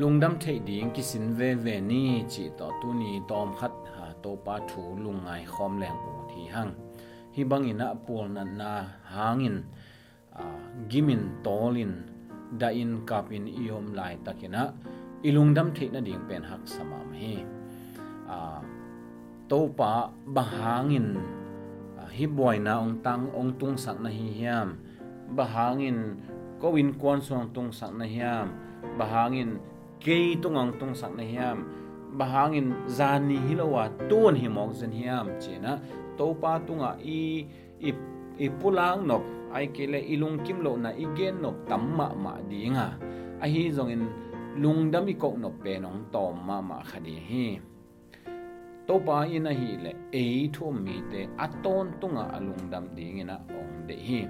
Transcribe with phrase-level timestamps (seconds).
[0.00, 6.68] ลุงดำเทดิงกิสินเวเวนี่จีต่อตุนีตอมคัดหาโตปาถูลุงไงคอมแหลงอูทีหัง
[7.34, 8.72] ฮิบังอินะปูลนันนา
[9.12, 9.56] หางิน
[10.90, 11.92] กิมินโตลิน
[12.60, 14.62] ดาอินกับอินอิยมลายตะกินะ
[15.24, 17.20] อีลุงดำเทนะดิงเป็นหักสมามเฮ
[19.48, 19.90] โตปา
[20.34, 21.06] บะหางิน
[22.16, 24.68] ฮิบวยนาองตังองตุงสักนะฮิยาม
[25.36, 25.98] บะหางิน
[26.60, 28.46] ก็วินควนสวงตุงสักนะฮิยาม
[28.98, 29.50] บะหางิน
[30.02, 31.58] ke tung ang tung sak na hiam
[32.18, 35.78] bahangin zani hilowa tuan hi mok zen hiam chena.
[36.18, 37.46] To pa tunga i
[37.80, 37.90] i
[38.40, 42.88] i pulang nop ai kele ilung kim lo na igen nop tamma ma dinga
[43.40, 44.04] a hi zong in
[44.62, 47.46] lungdam i kok nop pe nong tom ma ma khadi hi
[48.86, 50.24] to pa ina hi le e
[50.54, 54.20] thu mi te aton tunga alungdam dingina ong de hi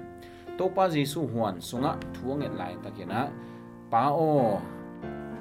[0.59, 3.21] to pa jisu huan sunga thuang et lai takena
[3.93, 4.61] pa o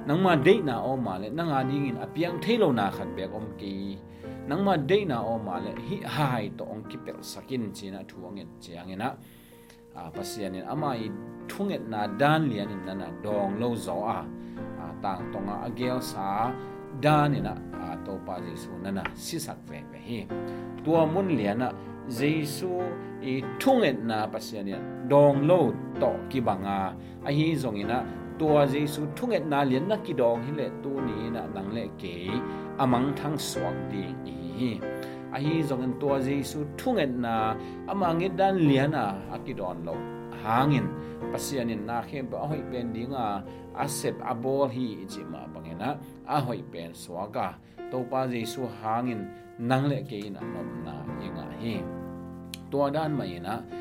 [0.06, 3.30] nang ma date na o ma le nang ading in apiang thelo na khat bek
[3.34, 3.98] om ki.
[4.48, 8.00] Nang ma date na o ma le, hi hai to ong ki pel sakin china
[8.08, 9.14] thuang et chiang ina
[9.94, 11.10] a pasian in ama i
[11.48, 14.24] thung et na dan lian in na dong lo zo a.
[14.80, 16.52] A tang tonga agel sa
[17.00, 17.54] dan ina
[17.84, 20.20] a to pa jesu nana sisak ve ve hi.
[20.84, 21.68] Tua mun liana,
[22.08, 22.80] jesu
[23.20, 26.96] i thung et na pasian in dong lo to ki banga.
[27.26, 28.00] A hi zong ina
[28.41, 32.03] ตัวเยซูทุกเอ็ดนาเลียนนักกิดองฮิเลตัวนี้นะนังเลเก
[32.79, 34.37] อมังทั้งสวกดีอี
[35.33, 37.35] อาฮีจงตัวเยซูทุกเอ็ดนา
[37.89, 39.89] อมังเอ็ดดันเลียนอ่ะอากิดอนโล
[40.41, 40.85] หางิน
[41.31, 43.25] ปัสยานินนาเข้มเอาให้เป็นดิ้งอ่ะ
[43.79, 45.89] อาเซบอาบอลฮีจิมาบังเงินะ
[46.29, 47.47] อาให้เป็นสวกา
[47.91, 49.19] ตัวป้าเยซูหางิน
[49.69, 51.41] นังเลเกนะนมนายังไง
[52.71, 53.78] ตัวด้านใหม่นะ à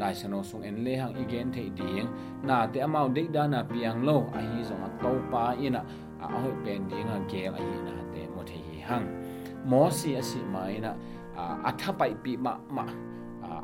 [0.00, 2.06] lai sano sung en le hang igen thei ding
[2.42, 5.82] na te amau de da na piang lo a hi zong a to pa ina
[6.20, 9.06] a hoi pen ding a gel a hi na te mo thei hi hang
[9.64, 10.92] mo si a si mai na
[11.68, 12.84] a tha pai pi ma ma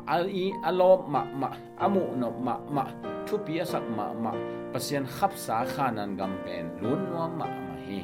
[0.07, 1.49] al i alo ma ma
[1.85, 2.83] amu no ma ma
[3.27, 4.31] thu pi sak ma ma
[4.73, 7.99] pasien khap sa khanan gam pen lun no ma ma hi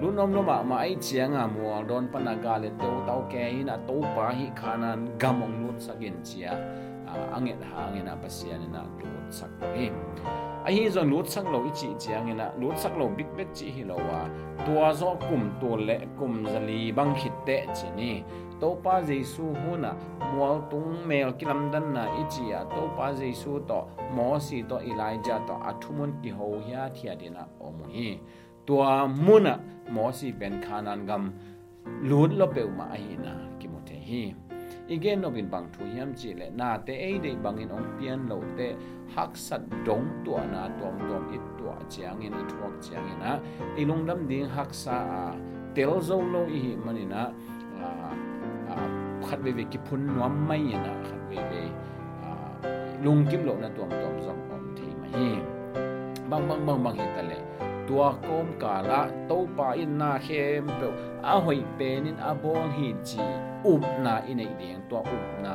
[0.00, 3.44] lun nom no ma ma ai chiang a mo don panaga le to tau ke
[3.68, 6.52] na to pa hi khanan gamong lut sakin chia
[7.36, 9.90] angin hangin na pasian na lut sak hi
[10.66, 13.70] a hi zon lut sak lo ichi chiang na lut sak lo big bet chi
[13.70, 14.28] hi lo wa
[14.64, 18.12] tua zo kum to le kum zali bang khit te chi ni
[18.60, 19.96] to pa jesu huna
[20.34, 22.60] mual tung mel kilam dan na ichi ya.
[22.68, 27.48] To pa jesu to mo si to elijah to athumun ki ho ya thia dina
[27.56, 28.20] omu hi
[28.68, 29.56] tua muna
[29.88, 31.32] mo si ben khanan gam
[32.04, 34.22] lut lo pe ma hi na ki mo te hi
[34.90, 36.50] igen no bin bang thu hiam chi le.
[36.50, 38.74] Na te ei de bang in ong pian lo te
[39.14, 43.22] hak sat dong tu na tom tom it tu chiang in, it wak chiang in
[43.22, 43.38] ah.
[43.60, 45.34] a ilung dam ding hak sa a
[45.74, 47.22] tel zo lo i mani na
[47.82, 47.88] a
[48.74, 48.88] ah,
[49.26, 51.62] khat ve ve ki phun nuam mai na khat ve ve
[53.04, 55.28] lung kim lo na tom tom zong om thi ma hi.
[56.30, 58.86] Bang bang bang bang hi ta le tua kom ka
[59.26, 60.88] to pa in na khem pe
[61.22, 63.26] a hoi penin a bol hi chi
[63.66, 65.54] up na in ei ding to up na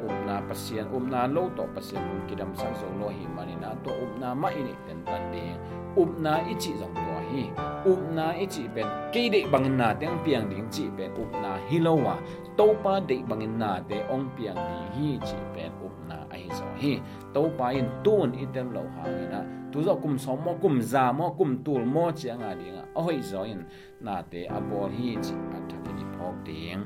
[0.00, 3.54] up na pasien up na lo to pasien mun kidam sang so lo hi mani
[3.60, 5.60] na to up na ma in ten tan ding
[6.00, 7.44] up na ichi zong to hi
[7.92, 11.52] up na ichi ben ke de bang na teng piang ding chi ben up na
[11.68, 12.16] hilowa
[12.56, 16.46] to pa de bang na te ong piang ni hi chi ben up na hi
[16.58, 16.92] zo hi
[17.34, 19.40] to pa in tun item lo ha ni na
[19.72, 23.18] tu zo kum som mo kum za mo kum tul mo chi anga dinga oi
[23.30, 23.60] zo in
[24.00, 26.82] na te a abol hi chi athakini phok ding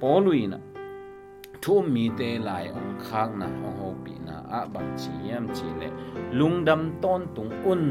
[0.00, 0.58] poluina
[1.62, 5.44] thu mi te lai ong khang na ong ho pi na a bang chi yam
[5.56, 5.88] chi le
[6.38, 7.82] lung dam ton tung un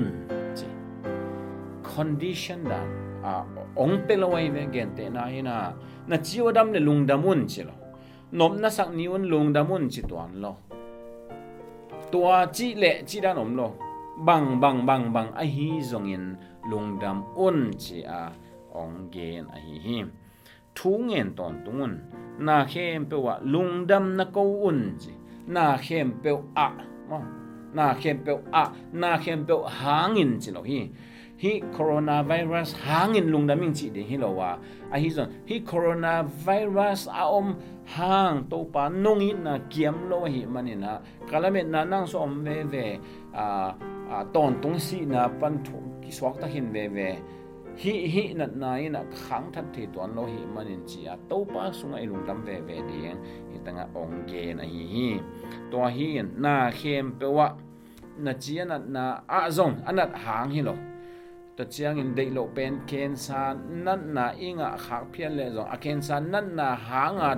[0.57, 0.69] chi
[1.95, 2.81] condition da
[3.24, 3.45] a à,
[3.84, 5.56] ong pe lo wai ve gen te na ina
[6.07, 7.74] na chi wa dam le lung dam un chi lo
[8.31, 10.56] nom na sak ni un lungdam mun chi tuan lo.
[12.12, 13.68] Tua chi le chi da nom lo.
[14.25, 16.35] Bang bang bang bang, a hi zong in
[16.69, 18.31] lungdam un chi a
[18.74, 20.03] ong gen a hi hi.
[20.75, 21.94] Thu ngen ton tungun
[22.39, 25.13] na khem pe wa lungdam na ko un chi.
[25.47, 26.69] Na khem pe a
[27.73, 30.89] na khem pe a, na khem pe hangin chi lo hi
[31.38, 34.57] hi coronavirus hangin lungdaming chi de hi wa.
[34.92, 37.56] A hi zon, hi coronavirus a om
[37.86, 41.84] hang to pa nongi na kiam lo hi manina kalame na.
[41.84, 43.00] Nang so om ve ve.
[43.34, 43.74] A
[44.10, 47.10] a ton tung si na pan thu ki swak ta hin ve ve.
[47.78, 51.45] Hi hi na na ina khang that thi ton lo hi manin chi a to
[51.45, 53.18] pa sunga ilung dam ve ve ding.
[53.54, 55.10] Hi tanga ong ge na hi hi.
[55.69, 57.54] To hi na khem pe wa.
[58.18, 60.74] Na chi na na a zong anat hang hi lo.
[61.57, 63.54] Ta chiang in dei lo pen ken sa
[63.86, 67.31] nan na inga khak phian le zo a ken sa nan na hanga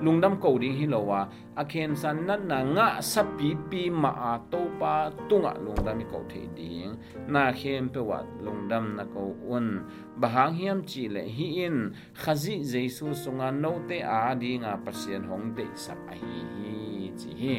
[0.00, 1.26] lungdam ko ding hi lo wa
[1.58, 5.98] a ken san nan na nga sa pi pi ma a to pa tunga lungdam
[6.10, 6.94] ko the ding
[7.26, 9.82] na khem pe wa lungdam na ko un
[10.20, 11.76] bahang hiam chi le hi in
[12.14, 17.30] khazi jesu sunga no te a dinga pasien hong te sap a hi hi chi
[17.40, 17.54] hi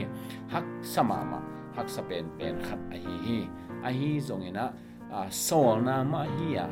[0.48, 1.40] hak sama ma
[1.76, 3.40] hak sa pen pen khat a hi hi
[3.84, 4.48] a hi zong
[5.10, 6.66] sōwa nā mā hī yā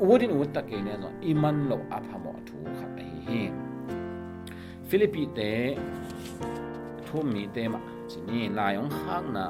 [0.00, 3.42] wōdīn wō tā kē nē zō īman lō āpā mō tū khā tā hī hī
[4.90, 5.50] Filipi tē
[7.06, 7.80] tū mī tē mā
[8.10, 9.44] chī nī lā yōng khāk nā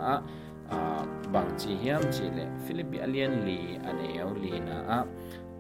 [1.32, 5.00] bāng chī hiam chī lē Filipi alien lī anē yō lī nā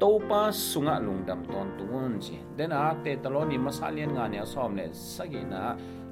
[0.00, 4.76] tōpa sūngā lūngdam tōn tūgōn chī dēn ā tē talō nī masālian ngā nē sōm
[4.80, 5.64] lē sā kī nā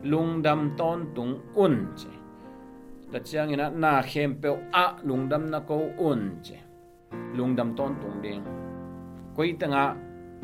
[0.04, 2.14] lūngdam tōn tūng un chī
[3.12, 6.58] ta chiang ina na khem pe a lungdam na ko un che
[7.36, 8.44] lungdam ton tung ding
[9.36, 9.96] koi tanga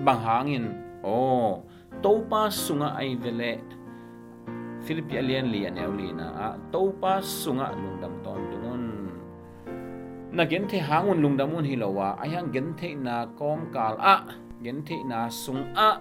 [0.07, 0.67] bang hangin
[1.03, 1.63] o
[2.03, 3.53] topa sunga ai dele
[4.85, 8.85] Philippi alien li an eulina a topa sunga lungdam ton tungun.
[10.37, 12.21] Na gen the hangun lungdamun hilowa.
[12.21, 14.29] Ayang gen the na kom kal a.
[14.63, 15.97] Gen the na sung a.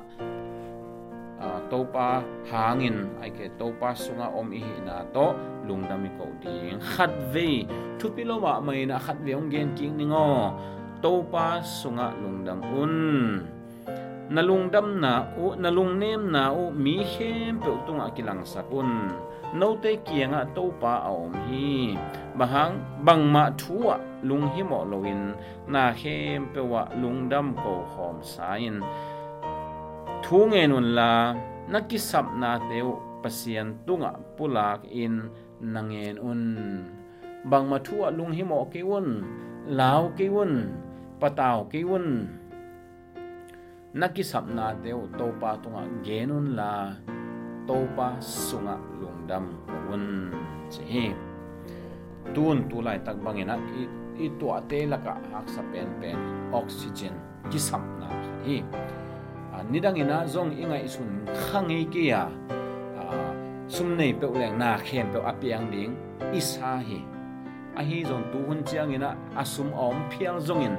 [1.43, 3.11] Ờ, topa hangin.
[3.21, 5.35] Ai ke topa sunga om i na to.
[5.67, 7.67] Lungdam ko ding khat ve
[7.99, 10.55] thupilo ma mai na khat ve ong gen king ningo
[11.03, 12.95] topa sunga lungdam un.
[14.31, 19.11] Nalungdam na u nalung nem na u, mi hem pe tunga kilang sakun
[19.53, 21.95] no te kianga topa aom hi.
[22.39, 23.51] Bahang, bang ma
[24.23, 25.35] lung hi mo loin
[25.67, 28.81] na hem pe wa lungdam ko hom sain
[30.23, 31.11] thu nge nun la,
[31.71, 32.89] nakisap na teu
[33.21, 35.15] pasian tunga pulak in
[35.73, 36.41] nangen un.
[37.49, 39.07] Bang ma thuwa lung hi mo ke un,
[39.77, 40.53] lao ke un
[41.19, 42.07] pataw ke un.
[43.99, 46.73] Nakisap na deu topa tunga genun la,
[47.67, 49.45] topa sunga lungdam
[49.93, 50.03] un
[50.71, 51.11] chi
[52.35, 53.83] tun tu lai tak bangina i
[54.23, 56.17] i tu ate laka hak sa pen pen
[56.59, 57.13] oxygen
[57.51, 58.07] kisap na
[58.45, 58.57] hi
[59.53, 62.27] À, nidangina zong inga isun khangi kia à.
[62.97, 63.05] à,
[63.69, 65.93] sumnei pe uleng na khem pe apiang ding
[66.33, 66.99] isa hi
[67.77, 70.75] a hi zong tu hun chiang ina asum om phial zongin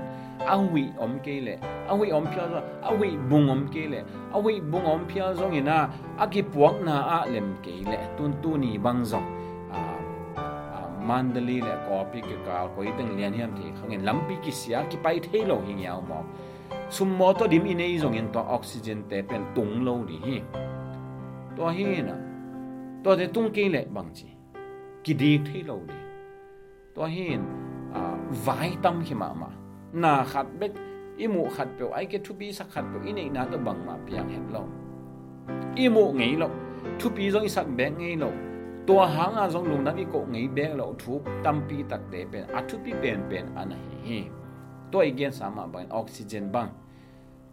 [0.46, 4.02] awi om kele awi om pia zong awi bung om kele
[4.34, 5.88] awi bung om pia zong ina
[6.18, 9.22] aki puak na a lem kele tun tu ni bang zo
[11.04, 14.96] mandali le copy ke ka ko iteng lian hiam thi khangin lampi ki sia ki
[15.04, 16.24] pai thei lo hing yaw mo
[16.88, 20.38] sum mo to dim inei zong in to oxygen te pen tung lo ri hi
[21.56, 22.14] to hi na
[23.04, 24.28] to de tung ke le bang chi
[25.04, 25.98] ki di thi lo ri
[26.94, 27.38] to hi
[28.44, 29.50] vai tam hi ma ma
[29.92, 30.72] na khat bek
[31.18, 34.28] imu khat pe ai ke thupi sak khat pe ine na to bang ma piang
[34.28, 34.62] hem lo
[35.76, 36.48] imu ngei lo
[37.00, 38.30] thupi zong sak be ngei lo
[38.86, 42.00] to hang a zong lung na bi ko ngei be lo thu tam pi tak
[42.10, 44.43] te pen a thupi pen pen an hi hi
[44.94, 46.70] to again sama ban oxygen bang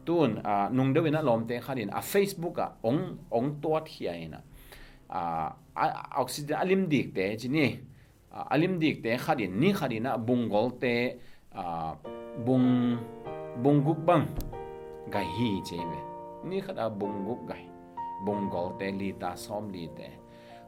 [0.05, 4.13] tun a nung de na lom te kharin a facebook a ong ong to thia
[4.13, 4.39] ina.
[5.09, 5.55] A
[6.21, 7.81] oxygen alim dik te chini
[8.53, 11.17] alim dik te kharin ni kharina bungol te
[11.51, 11.97] a
[12.45, 12.97] bung
[13.63, 14.25] bung guk bang
[15.13, 15.99] gai hi che me
[16.49, 17.65] ni khada bung guk gai.
[18.25, 20.20] Bung gol te li ta som li te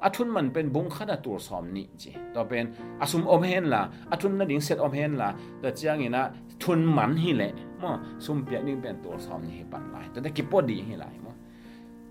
[0.04, 2.66] อาทุนมันเป็นบุงขนาดตัวสอมนี่จีต่อเป็น
[3.02, 3.82] อสุมอมเฮนละ
[4.12, 5.30] อาทุนนั่นดิ้งเสร็จอมเฮนละ
[5.60, 6.24] แต่เจ้างี้นะ
[6.64, 7.94] ทุนมันฮีแหละมั่ว
[8.26, 11.36] ซุ่มเปียนี่เป็นตัวสอมนี่ปันไหลแต่ได้กิบปอดีฮีไหลมั่ว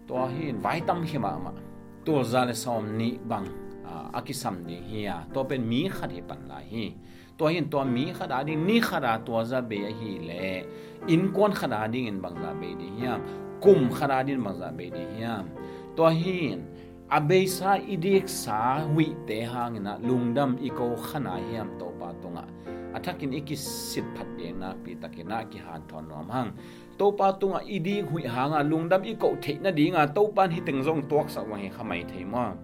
[0.08, 1.52] ตัวฮีไว้ตั้มฮีมามา
[2.06, 3.44] ตัวจาเลสอมนี่บัง
[4.14, 6.84] อากิสัมนี่เฮียตัวเป็นมีขัดฮีปันไหลฮี
[7.38, 10.44] ตัวเห็นตัวมีขนาดนี้นี่ขนาดตัวจะเบียฮีแหละ
[11.10, 13.12] อินกวนขนาดนี้งบางจะเบียดีเฮีย
[13.64, 15.30] กุมขนาดนี้บางจะเบียดีเฮีย
[15.96, 16.58] ตัวเห็น
[17.12, 22.48] abeisa idik sa wi te hangina lungdam iko khana hiam to pa tonga
[22.96, 26.52] athakin iki sit phat de na pi takina ki han thon nom hang.
[26.96, 31.04] To pa tunga idi hui hanga lungdam iko theina dinga to pan hi teng jong
[31.08, 32.56] tuak sa wa hi khamai theima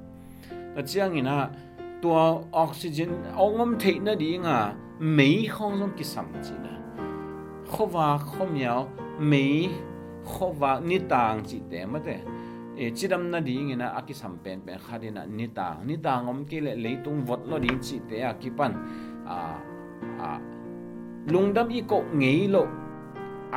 [0.74, 1.52] ta chiangina
[2.00, 2.08] to
[2.52, 6.72] oxygen ongom theina dinga mei khong jong ki sam china
[7.68, 8.88] khowa khomyao
[9.20, 9.68] mei
[10.24, 12.16] khowa ni tang chi te ma te
[12.78, 16.58] e chiram na ding ina aki sampen pen khadina ni nita ni ta ngom ke
[16.62, 18.72] le leitung vot lo ding chi te a kipan
[19.26, 19.36] a
[20.26, 20.28] a
[21.32, 22.62] lungdam i ko ngei lo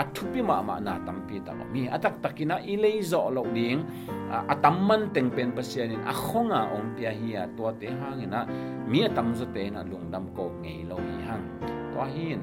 [0.01, 3.79] athupi ma ma na tampi ta mi à, atak takina ilei zo lo ding
[4.53, 8.39] atamman à, à, teng pen pasianin a khonga om pia hi a to te hangina
[8.91, 11.45] mi atam zo te na lungdam ko ngei lo hi hang.
[11.93, 12.39] To hin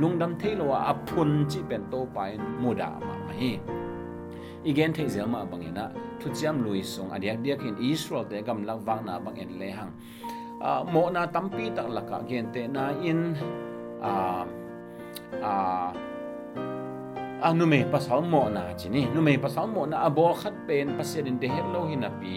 [0.00, 2.18] ลุงดำเทโลว่าพุนจีเป็นโตไป
[2.62, 3.42] มุดามาเฮ
[4.64, 5.86] อีกแกนเทเซลมาบางเงนะ
[6.20, 9.88] ทุเจามลุยสงอเดียกเดียกินอิสราเอลแต่กำลังวางนาบางเงเลหัง
[10.90, 13.20] โมนาตัมปีตักลักเกนเตนาอิน
[14.04, 14.42] อ่า
[15.44, 15.86] อ่า
[17.44, 22.36] อันุไม่ภาษาโมนาจีนี่นุไม่ภาษาโมนาอบอขัดเป็นภาษาดินเดเฮลโลหินาปี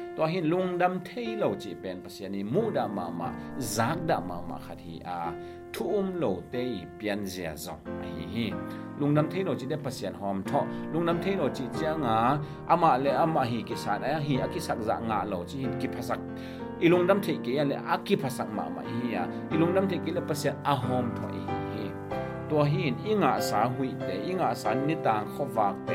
[0.21, 3.29] ตัวหินลุงดำเทโลจีเป็นภาษานี้มูดามามา
[3.75, 5.19] จากดามามาขัดฮีอา
[5.73, 7.79] ทุ่มโลเตยเปลี่ยนเสียจง
[8.15, 8.45] ฮีฮี
[8.99, 10.59] ลุงดำเทโลจีได้ภาษาหอมทอ
[10.93, 12.17] ลุงดำเทโลจีเจ้างา
[12.69, 16.15] อามาเลอามาฮีกิสานไอฮีอากิสักจางาโลจีหินกิภาษา
[16.81, 25.89] อีลุงดำเทกีเลอากิภาษามามาฮีอาอีลุงดำเทกีเลภาษาอาหอมทอฮีัวหินอิงาสาหุยเตอิงาสานิตางขวากเต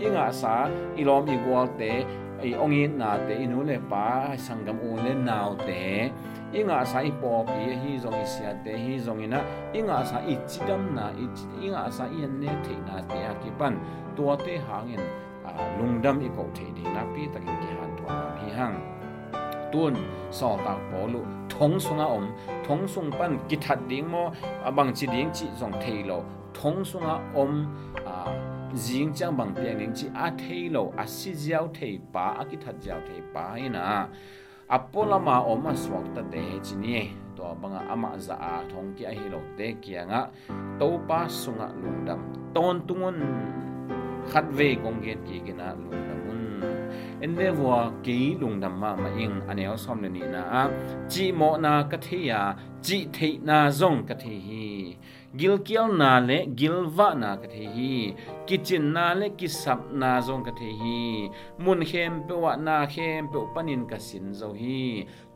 [0.00, 0.54] อิงาสา
[0.96, 1.82] อีลอมอีกวอลเต
[2.42, 6.10] ai ong in na te inu le pa sangam u le naw te
[6.52, 9.40] inga sa i po pi hi zong isia te hi zong ina
[9.78, 11.26] inga sa i chidam na i
[11.64, 13.74] inga sa i an ne the na te a ki pan
[14.16, 15.02] tua te hangin
[15.78, 18.76] lungdam i ko the di na pi takin ki han thwa hi hang.
[19.72, 19.94] Tuôn
[20.30, 22.24] so tak po lu thong sunga om
[22.66, 24.30] thong sung pan ki that ding mo
[24.64, 26.18] abang chi ding chi zong thei lo
[26.54, 27.66] thong sunga om
[28.06, 28.16] a
[28.74, 32.44] riêng chang bang tiền ning chi a thei lo a si jiao thei pa a
[32.44, 34.08] ki that jiao thei pa ina
[34.68, 37.10] apola ma oma swak ta te chi ni.
[37.36, 40.20] To banga ama za dạ a thong ki a hi lo te kia nga
[40.80, 42.20] to pa sunga lungdam
[42.54, 43.16] ton tungun
[44.32, 46.25] khat ve kong gen ki kina lungdam un
[47.26, 50.62] ende wa ki lungdam ma ma ing aneo som le ni na a
[51.10, 52.40] chi mo na ka thea
[52.86, 54.68] chi thei na zong ka the hi
[55.38, 57.94] gil kial na le gil va na ka the hi
[58.46, 61.00] kitchen na le kisap na zong ka the hi
[61.64, 64.80] mun khem pe wa na khem pe panin ka sin zo hi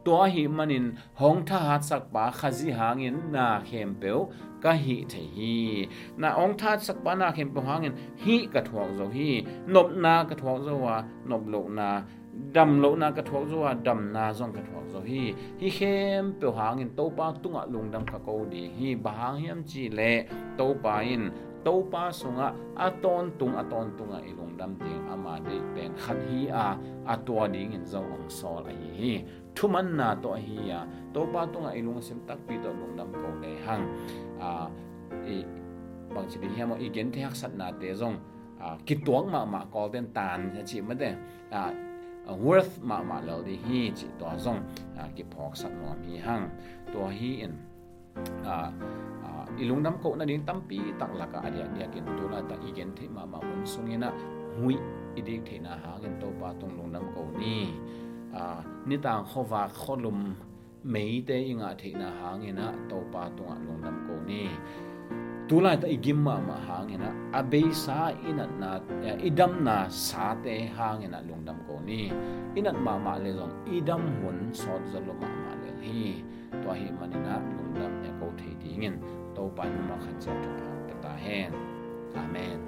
[0.05, 4.11] to hi manin hong tha hat sak pa khazi hangin na khem pe
[4.63, 5.89] ka hi the hi.
[6.17, 9.45] Na ong tha sak pa na khem pe hangin, hi ka thuak zo hi.
[9.67, 12.03] Nop na ka thuak zo wa, nop lo na.
[12.53, 15.35] Đầm lỗ na cái thuốc rồi đầm na zong cái thuốc rồi hi.
[15.59, 18.95] Hi khem biểu hàng in tàu ba tung ạ lùng đầm cái câu đi hi.
[18.95, 20.27] Bà hàng chỉ lệ
[20.59, 21.31] tàu ba in
[21.65, 21.91] tung
[22.77, 23.57] à tôn tung
[24.13, 26.77] ạ lùng đầm tiếng à mà đi bên khát hi à
[27.07, 29.21] à tua đi in dâu ông so lại hi.
[29.57, 32.71] Thu man na to hi à tàu ba tung ạ lùng sim tắc pi to
[32.71, 34.07] lùng đầm câu lệ hang.
[34.41, 34.69] À
[36.15, 38.15] bằng chỉ đi hiểm ý kiến thế hắc sat na te zong.
[38.61, 41.15] À kí tuang mà mà có tên tàn chỉ mất đấy
[41.51, 41.75] à
[42.27, 44.59] worth ma ma lo di hi chi to zong.
[45.17, 46.49] Ki phok sak no mi hang.
[46.95, 47.51] To hi in
[48.45, 48.73] a
[49.61, 53.09] ilung nam ko na din tampi tak laka adia dia kin tula ta igen the
[53.09, 54.09] ma ma un sungena
[54.57, 54.77] hui
[55.19, 57.75] idik the na ha gen to pa tung lung nam ko ni.
[58.33, 60.35] A ni tang khowa kholum
[60.85, 64.49] mei te inga the na ha ngena to pa tung lung nam ko ni.
[65.51, 68.79] Tulai ta igim ma ma hangena abe sa ina na
[69.19, 72.07] idam na sa te hangena lungdam ko ni.
[72.55, 76.23] Inat ma ma le zong idam hun sot zalo ma ma le hi.
[76.63, 78.95] ตัวเฮมันินะลุงดำเนี่ยเขาเทดีเงิน
[79.35, 81.51] โตไปมุมาขันจะถูกหลังตาเฮน
[82.17, 82.59] อาเมน